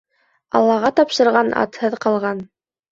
Аллаға 0.59 0.91
тапшырған 1.01 1.55
атһыҙ 1.67 2.03
ҡалған. 2.09 2.47